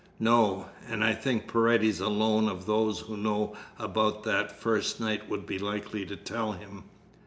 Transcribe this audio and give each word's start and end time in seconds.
"No, 0.19 0.71
and 0.89 1.03
I 1.03 1.13
think 1.13 1.47
Paredes 1.47 1.99
alone 1.99 2.49
of 2.49 2.65
those 2.65 3.01
who 3.01 3.15
know 3.15 3.55
about 3.77 4.23
that 4.23 4.51
first 4.59 4.99
night 4.99 5.29
would 5.29 5.45
be 5.45 5.59
likely 5.59 6.07
to 6.07 6.15
tell 6.15 6.53
him." 6.53 6.85